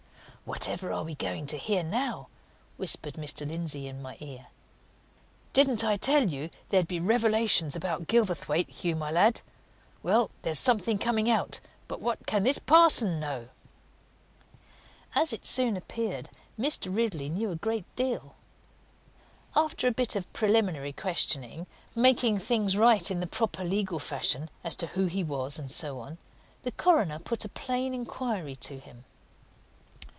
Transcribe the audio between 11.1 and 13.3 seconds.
out! But what can this parson